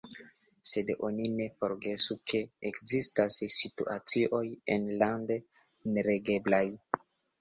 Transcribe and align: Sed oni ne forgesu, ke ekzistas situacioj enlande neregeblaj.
Sed 0.69 0.87
oni 1.09 1.27
ne 1.41 1.45
forgesu, 1.59 2.17
ke 2.31 2.41
ekzistas 2.71 3.37
situacioj 3.57 4.43
enlande 4.77 5.41
neregeblaj. 5.99 6.65